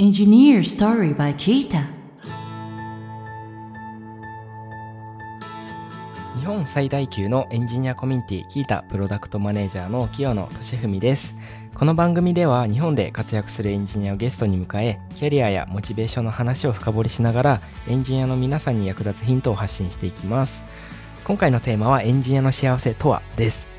[0.00, 1.84] Engineer Story by Kita
[6.36, 11.36] 日本最大級のエンジニアコミュニティキータプロダクトマネージャーの清野俊文です。
[11.76, 20.64] この番組では日本で活躍するエンジニアをゲストに迎えキャリアやモチベーションの話を深掘りしながらエンジニアの皆さんに役立つヒントを発信していきます。
[21.22, 23.73] 今回のテーマはエンジニアの幸せとはです。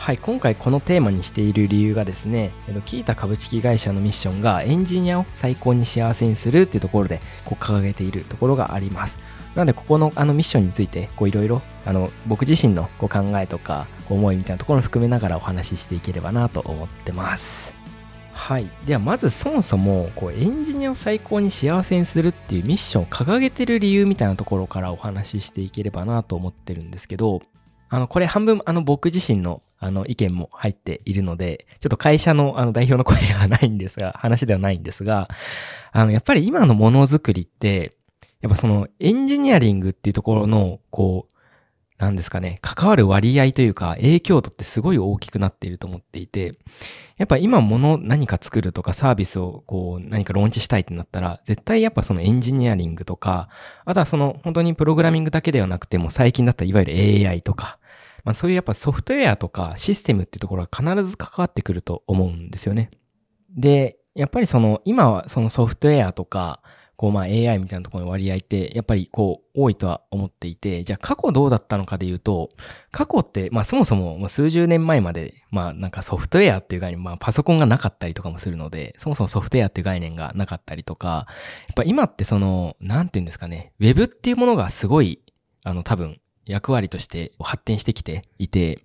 [0.00, 2.52] はい、今回このテーマにしている理由がですね、
[2.86, 9.18] キータ株式会社のミッションがエンジニアを最高に幸せにするっていうところでこう掲げているところがあります。
[9.54, 17.74] なので、ここのあのミッションについて、こういろいろ、あの、僕自身のこう考えとか、思いみたいなところを含めながらお話ししていければなと思ってます。
[18.32, 18.70] はい。
[18.86, 27.42] では、まずそもそも、こう、エンジニアを最高に幸せにするっていうミッションを掲げてる理由みたいなところからお話ししていければなと思ってるんですけど、
[27.90, 35.28] あの、これ半分、あの、僕自身の、あの、意見も入っているので、ちょっと会社の、あの、代表の声ではないんですが、 話ではないんですが、
[35.90, 37.92] あの、やっぱり今のものづくりって、
[38.40, 41.34] やっぱその、エンジニアリングっていうところの、こう、
[42.00, 46.54] なんですかね、関わる割合というか、影響度ってすごい大きくなっていると思っていて、
[47.18, 53.50] やっぱ今物何か作るとかサービスをこう何かローンチしたいってなったら、絶対やっぱそのエンジニアリングとか、
[53.84, 57.78] あとはその本当にプログラミングだけではなくても最近だったらいわゆる AI とか、
[58.24, 62.90] まあそういうやっぱソフトウェアとかシステムってところは必ず関わってくると思うんですよね。
[63.50, 66.60] で、やっぱりその今はそのソフトウェアとか、
[66.96, 72.50] こうまあ AI みたいなところの割合ってやっぱりこう多いとは思っていて、じゃあ過去どうだったのかで言うと、
[72.90, 81.26] 過去ってまあそもそももう数十年前までまあなんかソフトウェアっていう概念、まあパソコンがなかったりとかもするので、そもそもソフトウェアっていう概念がなかったりとか、
[81.68, 85.22] やっぱ今ってその、なんていうんですかね、ウェブっていうものがすごい、
[85.64, 88.84] あの多分役割として発展してきていて、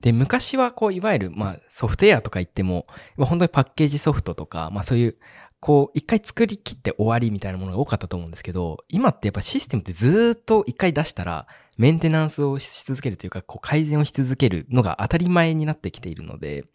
[0.00, 2.86] で、昔はこう、いわゆる、まあ、ソフトウェアとか言っても、
[3.16, 5.16] 本当にパッケージソフトとか、まあそういう、
[5.58, 11.46] こう、一回作り切って終わりみたいなものが多かったと思うんですけど、今ってやっぱシステムってずっと一回出したら、
[11.78, 16.70] メンテナンスをし続けるというか、こう、改善をし続けるのが当たり前になってきているので、だか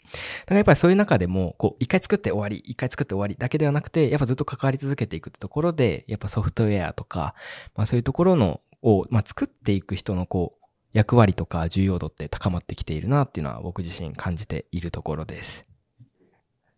[0.49, 7.33] らやっぱりそういう中でも、こう、一回作って終わり、一回作って終わりだけではなくて、やっぱずっと関わり続けていくってところで、やっぱソフトウェアとか、
[7.75, 10.61] まあそういうところの、を、まあ作っていく人のこう、
[10.93, 15.65] 役割とか重要度って高まってきているなっていうのは僕自身感じているところです。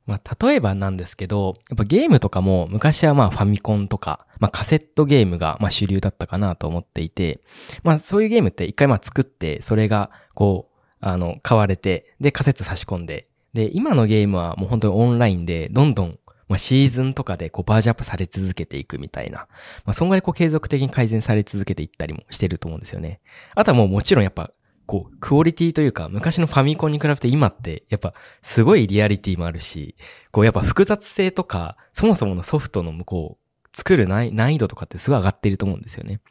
[0.06, 7.42] まあ、例えばなんですけど、やっぱゲームとかも昔はまあファミコンとか、まあカセットゲームがまあ主流だったかなと思っていて、
[7.84, 16.20] まあそういうゲームって一回まあ作って、それがこう、あの、買われて、でカセット差し込んで、で、今のゲームはもう本当にオンラインで、どんどん
[16.54, 19.48] まあ、シーズンとかでこうバージョンアップされ続けていくみたいな。
[19.86, 23.22] まあ、そんぐらいこう継続的に改善され続けていったりもしてると思うんですよね。
[23.56, 24.52] あとはもうもちろんやっぱ、
[24.86, 28.14] こう、クオリティというか、昔のファミコンに比べて今って、やっぱ、
[28.44, 29.96] すごいリアリティもあるし、
[30.30, 36.12] こう、やっぱ複雑性とか、そもそものソフトの向こう、作る難易度とかってすごい上がってると思うんですよね。
[36.12, 36.22] やっ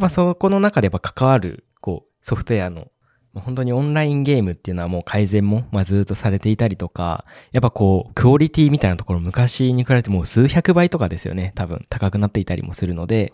[0.00, 2.88] ぱそこの中でやっぱ関わる、こう、ソフトウェアの
[3.34, 11.52] 本当にオンラインゲームっていうのはもう改善も、まあ、ずっとされていたりとか、やっぱこう、クオリティみたいなところ昔に比べてもう数百倍とかですよね。
[11.54, 13.32] 多分高くなっていたりもするので、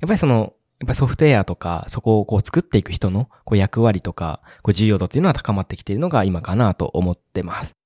[0.00, 7.76] やっぱりその、やっぱソフトウェアとか、そこをこう作っていく人のこう役割とか、こう重要度っていうのは高まってきているのが今かなと思ってます。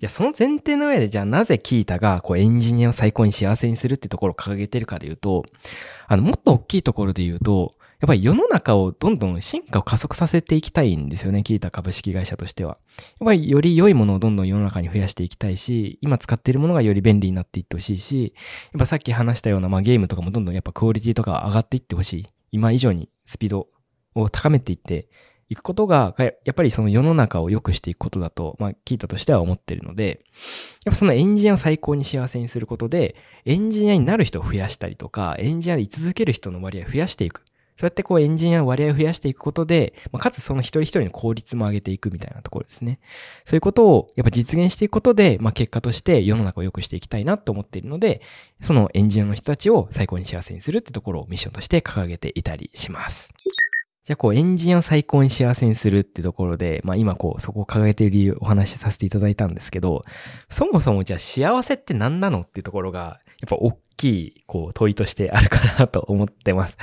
[0.00, 5.44] いや、その前提の上で、じゃあなぜキータが、こう、エンジニアを最高に幸せにするってところを掲げてるかで言うと、
[6.06, 12.78] あの、もっと大きいところで言うと、やっぱり世の中をどんどん進化を加速させていきたいんですよね、キータ株式会社としては。
[13.20, 18.34] やっぱりより良いものをどんどん世の中に増やしていきたいし、今使っているものがより便利になっていってほしいし、
[18.72, 22.26] やっぱさっき話したような、まあ、ゲームとかもどんどんやっぱクオリティとか上がっていってほしい。
[22.52, 23.66] 今以上にスピード
[24.14, 25.08] を高めていって
[25.48, 30.24] いくことが、やっぱりその世の中を良くしていくことだと、まあ、キータとしては思ってるので、
[30.84, 37.44] やっぱそのエンジニアを最高に幸せにすることで、エンジニアになる人を増やしたりとか、エンジニアで居続ける人の割合を増やしていく。
[37.78, 42.98] そうやってこうエンジニアの割合を増やしていくことで、まあ、かつその一人一人の効率も上げていくみたいなところですね。
[43.44, 48.20] そういうことをやっぱ実現していくことで、まあ、結果として世の中を良くしていきたいなと思っているので、
[48.60, 53.32] そのエンジニアの人たちを最高に幸せにするってところをミッションとして掲げていたりします。
[54.08, 60.02] じゃあこうエンジンを最高に幸せにするってところで、まあ今こうそこを掲げている理由お話しさせていただいたんですけど、
[60.48, 66.78] そもそもじゃあ幸せって何なのっていうところが、やっぱ大きいこう問いとしてあるかなと思ってます。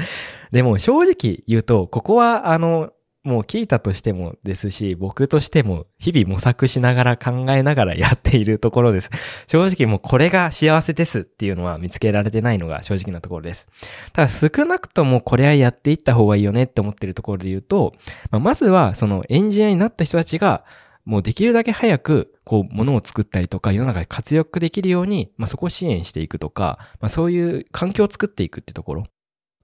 [0.51, 2.91] でも正直言うと、ここはあの、
[3.25, 9.09] もう聞いたとしてもですし、僕としても日々模索しながら考えながらやっているところです。
[9.47, 13.67] 正直もうこれが幸せですっていうのは見つけられてないのが正直なところです。
[14.13, 17.95] ただ少なくともこれはやっていった方がいいよねって思ってるところで言うと、
[18.29, 20.63] まあ、まずはそのエンジニアになった人たちが
[21.05, 29.03] もうできるだけ早く、こう、ものを作ったりとか、世の中で活躍できるように、まあ、そこを支援していくとか、まあ、そういう環境を作っていくってところ。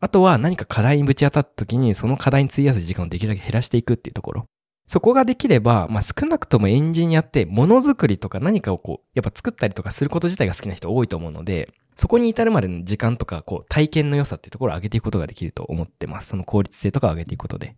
[0.02, 4.46] あとは何か課題にぶち当たった時に、その課題に費やす時間をできるだけ減らしていくっていうところ。
[4.88, 16.30] そこができれば、まあ、少なくともエンジニアってものづくりとか何かをこう、やっぱ作ったりとかすること自体が好きな人多いと思うので、そこに至るまでの時間とか、こう、体験の良さっていうところを上げていくことができると思ってます。
[16.30, 17.76] その効率性とかを上げていくことで。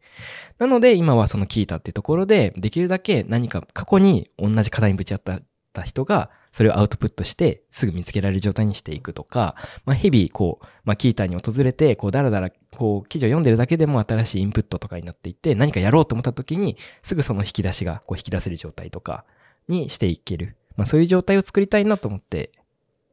[0.59, 9.55] なので、今はその聞いたっていうところで、できるだけ何か過去に同じ課題にぶち当たったた人が、それをアウトプットしてすぐ見つけられる状態にしていくとか、
[9.85, 19.25] まあ、日々こう、まあ、キーターに訪れて、こう、だらだら、こう、記事を読んでるだけでも新しいインプットとかになっていって、何かやろうと思った時に、すぐその引き出しがこう引き出せる状態とか
[19.67, 20.55] にしていける。
[20.77, 22.51] まあ、そういう状態を作りたいなと思って、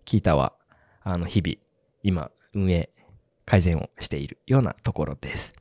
[0.04, 0.52] キーターは、
[1.02, 1.56] あの、日々、
[2.02, 2.90] 今、運営、
[3.46, 5.54] 改善をしているようなところです。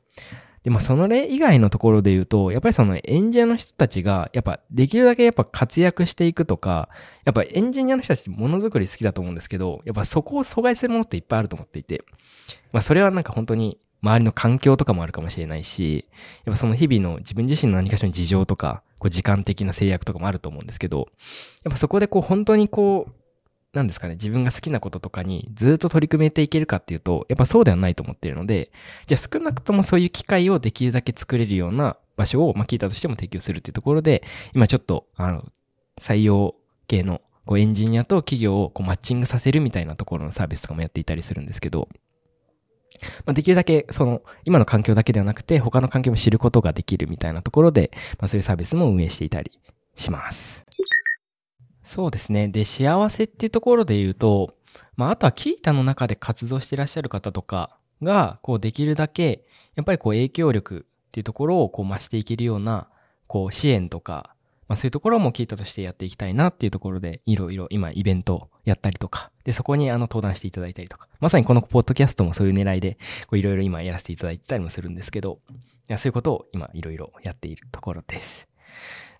[0.62, 6.88] で、まあ、その例以外のところで言うと、やっぱりそのエンジニアの人たちが、やっぱできるだけやっぱ活躍していくとか、
[7.24, 12.04] やっぱエンジニアの人たちってものづくり好きだと思うんですけど、やっぱそこを阻害するものっていっぱいあると思っていて、
[12.72, 16.06] まあ、それはなんか本当に周りの環境とかもあるかもしれないし、
[16.44, 21.08] やっぱその日々の自分自身の何かしらの事情とか、こう時間的な制約とかもあると思うんですけど、
[21.64, 23.12] やっぱそこでこう本当にこう、
[23.72, 28.72] なんですかね、自分が好きなこととかにずっと取り組めていけるかっていうと、やっぱそうではないと思っているので、
[29.06, 34.24] じゃあ少なくともそういう機会をできるだけ作れるような場所を、まあ、聞いたとしても提供するっていうところで、
[34.54, 35.44] 今ちょっと、あの、
[36.00, 36.56] 採用
[36.88, 41.88] 系のこうエンジニアと企業をこうマッチングさせるみたいなところのサービスとかもやっていたりするんですけど、
[43.24, 49.58] まあ、できるだけ、その、今の環境だけではなくて、他の環境も知ることができるみたいなところで、まあ、そういうサービスも運営していたり
[49.94, 50.64] します。
[51.90, 52.46] そうですね。
[52.46, 54.54] で、幸せっていうところで言うと、
[54.94, 59.44] まあ、あとはキータの中で活動していらっしゃる方とかが、こう、できるだけ、
[59.74, 62.86] やっぱりこう、影響力っていうところをこう、増していけるような、
[63.26, 64.36] こう、支援とか、
[64.68, 75.40] まあ、そういうところもキータとしてやっていきたいなっていうところで、いろいろ今、イベントやったりとか、で、そこにあの、登壇していただいたりとか、まさにこのポッドキャストもそういう狙いで、こう、いろいろ今やらせていただいたりもするんですけど、
[75.88, 78.46] いやそういうことを今、いろいろやっているところです。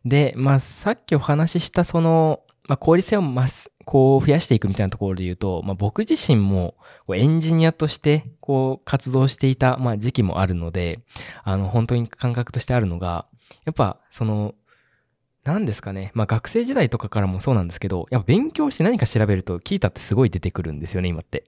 [0.04, 6.76] で、まあ、さっきお話ししたその、まあ、効率性を増す、こう増やしていくみたいなところで言うと、まあ、僕自身も
[7.12, 11.00] エンジニアとしてこう活動していた、まあ、時期もあるので、
[11.42, 13.26] あの本当に感覚としてあるのが、
[13.64, 14.54] やっぱその、
[15.42, 16.12] 何ですかね。
[16.14, 21.44] まあ学生時代とかからもそうなんですけど、やっぱ勉強して何か調べると、キータってすごい出てくるんですよね、今って。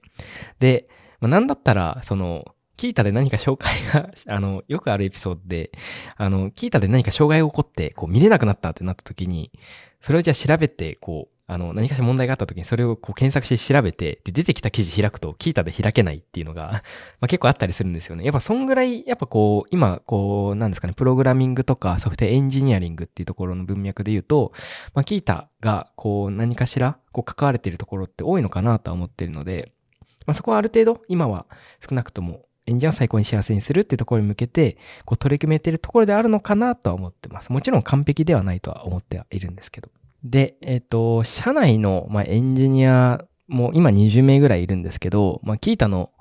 [0.59, 0.89] で、
[1.19, 5.71] まあ、なんだったら、その、キータで何か紹介が、あの、よくあるエピソードで、
[6.17, 9.51] あの、キータで何か障害が起こって、こう見れなくなったってなった時に、
[10.01, 16.83] それをじゃあ調べて、こう、あの、何かしら問題があった時にそれをこう検索して調べて、で、出てきた記事開くと、キータで開けないっていうのが
[17.19, 18.23] まあ結構あったりするんですよね。
[18.23, 24.53] やっぱそんぐらい、やっぱこう、今、こう、なんですかね、プログラミングとかソフトエンジニアリングっていうところの文脈で言うと、
[24.93, 29.73] まあキータが、こう、何かしら、こう、関われてるところって多いのかなとは思ってるので、
[30.25, 31.45] まあそこはある程度、今は
[31.87, 37.51] 少なくとも、エンジンを最高に幸せにするっていうところに向けて、こう取り組めてるところであるのかなとは思ってます。
[37.51, 39.89] もちろん完璧ではないとは思ってはいるんですけど。
[40.23, 46.11] で、えっ、ー、と、社内の、まあ、エンジニアも今20名ぐらいいるんですけど、まあ、キータの、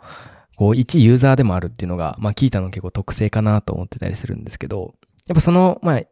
[0.57, 4.95] こう、一ユーザーでもあるっていうのが、まあ、キータの結構特性かなと思ってたりするんですけど、
[5.29, 6.03] やっぱその、まあ、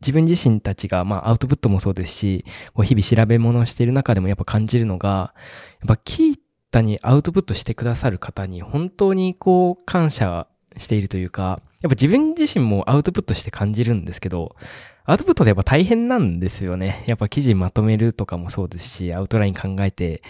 [0.00, 2.44] 自分自身たちが、まあ、アウトプットもそうですし、
[2.74, 5.34] こう日々調べ物をしている中でもやっぱ感じるのが、
[5.80, 6.38] やっぱキー
[6.74, 14.56] タにアウトプットしてくださる方に本当にこう感謝しているというか、やっぱ自分自身もアウトプットして感じるんですけど、
[15.04, 17.04] アウトプットでやっぱ大変なんですよね。
[17.06, 20.22] やっぱ記事まとめるとかもそうですし、アウトライン考えて、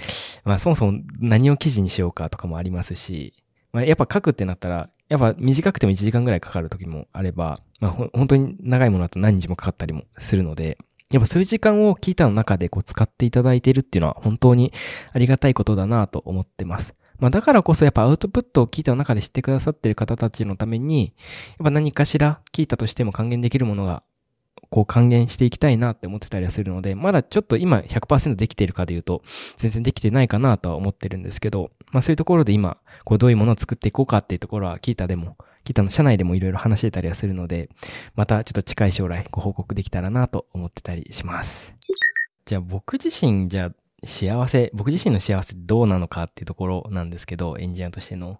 [0.45, 3.35] まあそもそも何を記事にしようかとかもありますし、
[3.73, 10.77] まあやっぱ書くってなったら、やっぱ短くても1時間ぐらいかかる時もあれば、まあ本当に長いものだと何日もかかったりもするので、
[11.15, 14.73] やっぱそういう時間を聞いたの中でこう使っていただいているっていうのは本当に
[15.13, 16.93] ありがたいことだなと思ってます。
[17.21, 21.15] まあだからこそやっぱアウトプットを聞いたの中で知ってくださってる方たちのために、
[21.51, 24.03] やっぱ何かしら聞いたとしても還元できるものが
[24.71, 29.23] こう還元していきたいなって思ってたりはするので、まだちょっと今100%できているかで言うと、
[29.57, 37.71] 全然できてないかなとは思ってるんですけど、まあそういうところで今、こうどういうものを作っていこうかっていうところは、キータでも、キータの社内でもいろいろ話してたりはするので、
[38.15, 41.75] またちょっと近い将来ご報告できたらなと思ってたりします。
[42.45, 48.39] じゃあ僕自身、じゃあ幸せ、僕自身の幸せどうなのかっていうところなんですけど、エンジニアとしての。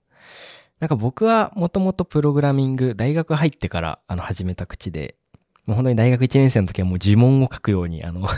[0.81, 5.17] なんか僕はもともとプログラミング、大学入ってからあの始めた口で、
[5.65, 8.29] もう本当に大学1年生の時はもう呪文を書くように、あの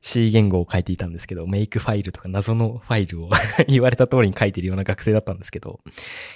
[0.00, 3.30] C 言語を書いていたんですけど、メイクファイルとか謎のファイルを
[3.68, 5.80] 言われた通りに書いてるような学生だったんですけど、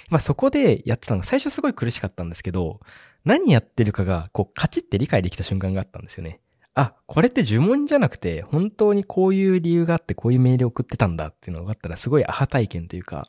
[0.09, 2.81] まあそこでやってたのが最初すごい苦しかったんですけど、
[3.23, 6.39] 何やってるかがこうカチって理解できた瞬間があったんですよね。
[6.75, 13.25] あ、これって呪文じゃなくて、本当にこういう理由があってこういうメールを送ってたんだっていうのがあったら、すごいアハ体験というか、やっ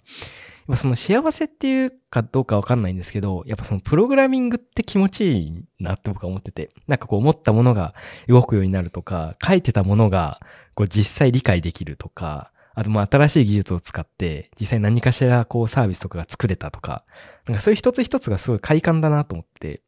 [0.69, 7.95] ぱその幸せっていうかどうかわかんないんですけど、やっぱそのプログラミングって気持ちいいなって僕は思ってて、なんかこう思ったものが
[8.29, 10.41] 動くようになるとか、書いてたものが
[10.75, 17.05] こう実際理解できるとか、あともう新しい技術を使って実際何かしらこうサービスとかが作れたとか、
[17.47, 19.83] なんかそういう一つ一つがすごい快感だなと思って、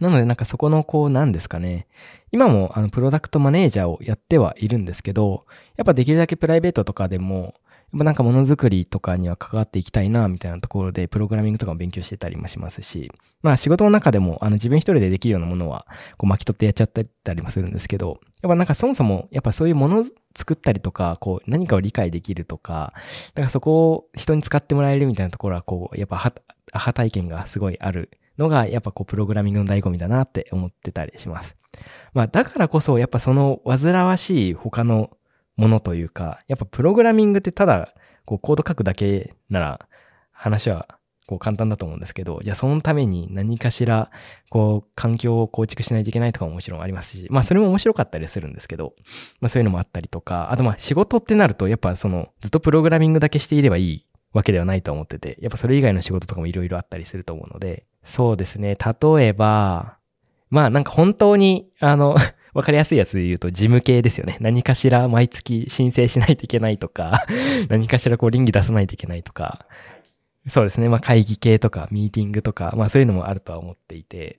[0.00, 1.86] なのでなんかそこのこうなんですかね。
[2.30, 5.44] 今もあのプロダクトマネージャーをやってはいるんですけど、
[5.76, 7.54] やっぱできるだけプライベートとかでも、
[7.92, 13.10] やっぱなんかものづくりとかには関わっていきたいな、みたいなところでプログラミングとかも勉強してたりもしますし、
[13.42, 15.86] まあ仕事の中でもあの自分一人でできるようなものは
[16.18, 20.04] こう巻き取ってやっちゃったりもするんですけど、やっぱなんかそもそもやっぱそういうもの
[20.36, 22.92] 作ったりとか、こう何かを理解できるとか、
[23.34, 26.32] だからそこを人に使ってもらえるみたいなところはこう、やっぱ
[26.72, 31.56] アハ体験がすごいあるのが、やっぱこう、プログラミングの醍醐味だなって思ってたりします。
[32.14, 35.10] まあ、だからこそ、やっぱその煩わしい他の
[35.56, 37.92] ものというか、やっぱプログラミングってただ、
[38.24, 39.88] こう、コード書くだけなら、
[40.32, 44.10] 話は、こう、簡単だと思うんですけど、じゃあそのために何かしら、
[44.50, 48.94] こう、環境を構築しないといけないとかももちろんありますし、まあ、それも面白かったりするんですけど、
[49.40, 58.74] まあ、そういうのもあったりとか、あとまあ、仕事ってなると、やっぱその、ずっとプログラミングだけしていればいいわけではないと思ってて、やっぱそれ以外の仕事とかもいろいろあったりすると思うので、そうですね。
[58.74, 59.98] 例えば、
[60.48, 62.16] まあなんか本当に、あの、
[62.54, 64.38] わかりやすいやつで言うと事務系ですよね。
[64.40, 67.22] 何かしら毎月申請しないといけないとか、
[67.68, 69.66] 何かしらこう倫理出さないといけないとか、
[70.48, 70.88] そうですね。
[70.88, 74.38] まあ会議系とかミーティングとか、まあそういうのもあるとは思っていて、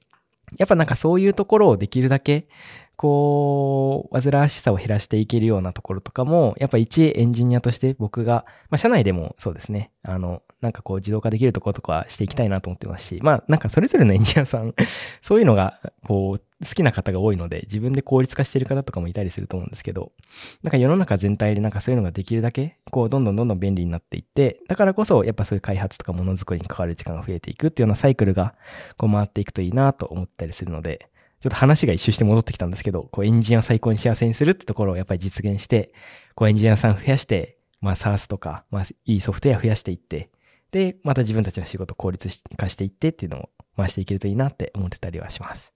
[0.57, 2.47] やっぱなんかそういうところをできるだけ、
[2.95, 14.73] こう、煩わしさを減らしていけるようなところとかも、やっぱ一エンジニアとして僕が、まあ社内でもそうですね、あの、なんかこう自動化できるところとかしていきたいなと思ってますし、まあなんかそれぞれのエンジニアさん
[15.21, 20.11] そういうのがこう好きな方が多いので、自分で効率化している方とかもいたりすると思うんですけど、
[20.61, 28.55] なんか世の中全体でなんかそういうのができるだけ、こうどんどんどんどん便利になっていって、だからこそやっぱそういう開発とかものづくりに関わる時間が増えていくっていうようなサイクルが
[28.97, 31.07] こう回っていくといいなと思ったりするので、
[31.39, 35.93] ちょっと話が一周して戻ってきたんですけど、こうエンジニアを最高に幸せにするってところをやっぱり実現して、
[36.35, 40.29] こうエンジニアさん増やして、まあ SARS とか、まあいいソフトウェア増やしていって、
[40.71, 45.73] で、また自分たちの仕事を効率化していってっていうのを回していけるといいなって思ってたりはします。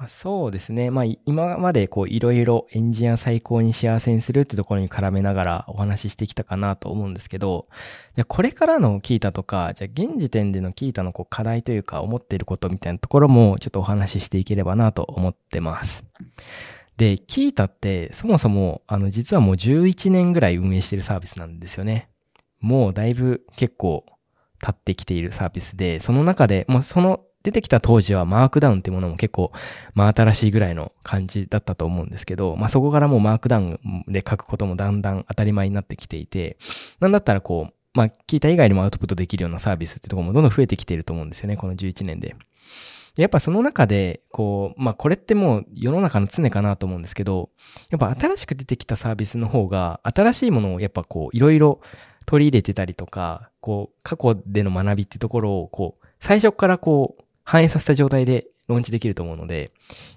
[0.00, 0.90] まあ、そうですね。
[0.90, 7.68] まあ今までこういろいろエンジニア最高に幸せにするってところに絡めながらお話ししてきたかなと思うんですけど、
[8.14, 16.02] じゃこれからのキータとか、じゃ現時点でのキータのこう課題というか思っていることみたいなところもちょっとお話ししていければなと思ってます。
[16.96, 22.09] で、キータってそもそもあの実はもう11年ぐらい運営してるサービスなんですよね。
[22.60, 24.04] もうだいぶ結構
[24.60, 29.50] 経ってきているサービスで、その中で、もうその出てきた当時はマークダウンっていうものも結構
[29.94, 36.58] 真新しいぐらいの感じだったと思うんですけど、まあそこからもうマークダウンで書くこともだんだん当たり前になってきていて、
[37.00, 42.36] なんだったらこう、まあ聞いた以外にもアウトプットできるようなサービスってところもどんどん増えてきていると思うんですよね、この11年で。
[43.16, 47.50] やっぱその中で、こう、まあこれってもう世の中の常かなと思うんですけど、
[47.90, 51.80] やっぱ新しく出てきたサービスの方が、新しいものをやっぱこう、いろいろ
[52.30, 59.72] 取り入れてたりとか、こう、過去での学びってところを、こう、最初からこう、反映させた状態でローンチできると思うので、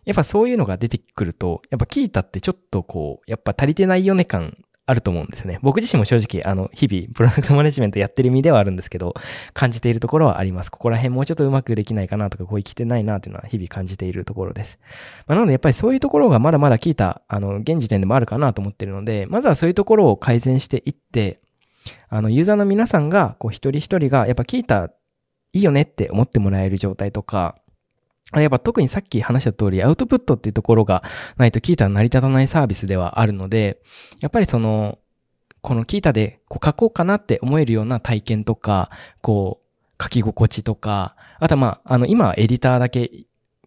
[0.06, 4.56] やっぱそういうのが出てくると、やっぱ聞いたってちょっとこう、やっぱ足りてないよね感
[4.86, 5.58] あると思うんですね。
[5.64, 9.16] 僕自身も正直、あの、日々、プロダクトマネジメントやってる意味ではあるんですけど、
[9.54, 10.70] 感じているところはあります。
[10.70, 14.78] ここら辺もうちょっとうまくできないかなとか、こう生きてないなっていうのは日々感じているところです。
[15.26, 21.40] まあ、なので、やっぱりそういうところがまだまだ聞いた、あの、現時点でもあるかなと思ってるので、まずはそういうところを改善していって、
[22.10, 24.90] あの、ユーザーの皆さんが、こう、一人一人が、やっぱ聞いた、
[25.54, 27.56] いいよねって思ってもらえる状態とか、
[28.32, 31.04] やっぱ特にさっき話した通り、アウトプットっていうところが
[31.38, 33.82] ないとキータ成り立たないサービスではあるので、
[34.22, 35.00] やっぱりその、
[35.62, 38.90] このキータでこう書こうかなって思えるような体験とか、
[39.22, 43.10] こう、書き心地とか、あとはまあ、あの、今エディターだけ、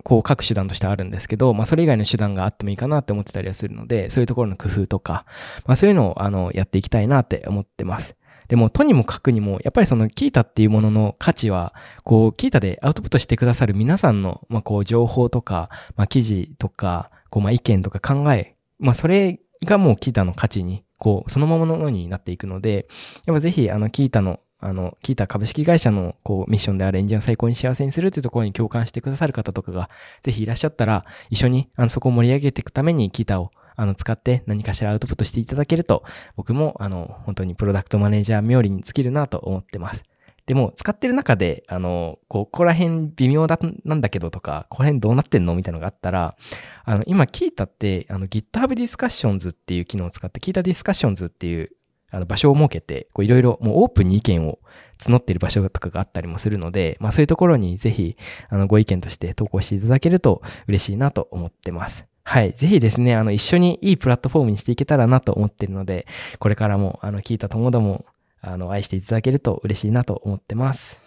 [0.06, 5.26] こう、各手段としてあるんですけど、まあ、それ以外の手段があってもいいかなって思ってたりはするので、そういうところの工夫とか、
[5.66, 8.14] まあ、そういうのを、あの、やっていきたいなって思ってます。
[8.46, 22.86] でも、とにもかくにも、やっぱりそのキータっていうものの価値は、こう、キータでアウトプットしてくださる皆さんの、まあ、こう、情報とか、まあ、記事とか、こう、まあ、意見とか考え、まあ、それがもうキータの価値に、こう、そのままのものになっていくので、
[23.26, 29.88] やっぱぜひ、あの、キータの、あの、キータ株式会社の、こう、ミッションであるエンジンを最高に幸せにするっていうところに共感してくださる方とかが、
[30.22, 36.02] ぜひいらっしゃったら、一緒に、あの、そこを盛り上げていくために、キータを、あの、使って何かしらアウトプットしていただけると、
[36.34, 40.02] 僕も、あの、本当にプロダクトマネージャー冥利に尽きるなと思ってます。
[40.46, 46.36] でも、使ってる中で、あの、ここら辺微妙だ、なんだけどとか、ここら辺どうなってんのみたいなのがあったら、
[46.84, 51.70] あの、今、キータって、あの、GitHub Discussions っていう機能を使って、キータ Discussions っていう
[52.10, 54.58] あの場所を設けて、こういろいろもうオープンに意見を
[54.98, 58.16] 募っている場所とかがあったりもするので、まあそういうところにぜひ、
[58.48, 62.04] あのご意見として投稿していただけると嬉しいなと思ってます。
[62.28, 62.54] はい。
[62.54, 66.08] ぜひですね、あの、一緒にいいプラットフォームにしていけたらなと思っているので、
[66.40, 68.04] これからも、あの、聞いた友ども、
[68.40, 71.05] あの、愛していただけると嬉しいなと思ってます。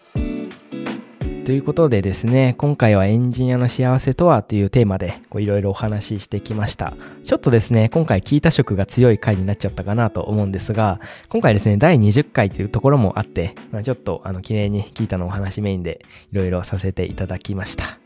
[1.50, 6.94] ということでですね、今回はエンジニアの幸せとはというテーマでいろいろお話ししてきました。
[7.26, 17.98] ちょっとですね、今回聞いた色が強い回になっちゃったかなと思うんですが、今回ですね、第20回というところもあって、まあ、ちょっとあの記念に聞いたのお話メインでいろいろさせていただきました。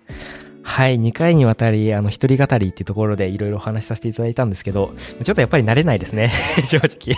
[0.66, 4.94] はい、2回にわたり、あの、一人語りっていうところでいろいろお話しさせていただいたんですけど、
[5.24, 6.30] ちょっとやっぱり慣れないですね。
[6.66, 7.16] 正直。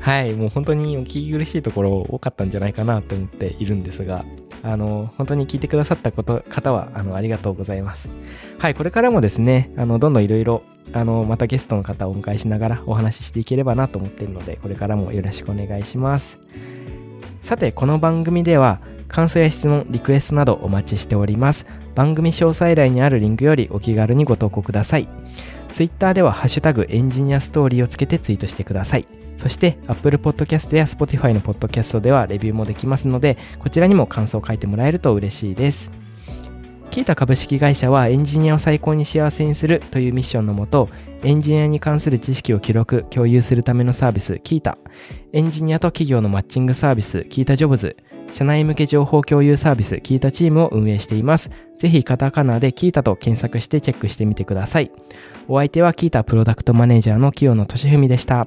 [0.00, 4.24] はい、もう本当にお聞き苦しいところ多かったんじゃないかなと思っているんですが、
[4.62, 8.08] あの、本当に聞いてくださったこと方は、あの、ありがとうございます。
[8.58, 10.62] はい、これからもですね、あの、どんどんいろいろ、
[10.92, 16.38] あの、またゲストの方をお迎えしながらお話ししていければなと思っているので、これからもよろしくお願いします。
[17.42, 21.66] さて、この番組では、感想や質問、リクエストなどお待ちしております。
[22.00, 25.06] 番組詳細欄にあるリンクよりお気軽にご投稿ください。
[25.74, 29.06] Twitter ではハッシュタグエンジニアストーリーをつけてツイートしてください。
[29.36, 35.90] そして Apple Podcast や Spotify の Podcast ではレビューもできますので、こちらにも感想を書いてもらえると嬉しいです。
[36.90, 40.88] キータ株式会社はエンジニアを最高に幸せにするというミッションのもと、
[41.22, 44.78] エンジニアに関する知識を記録、共有するためのサービス、キータ、
[45.34, 47.94] エンジニアと企業のマッチングサービス、キータジョブズ、
[48.32, 51.50] 社内向け情報共有サービス、キータチームを運営しています。
[51.76, 54.90] ぜひカタカナでキータと検索してチェックしてみてください。
[55.48, 58.46] お相手はキータプロダクトマネージャーの清野俊文でした。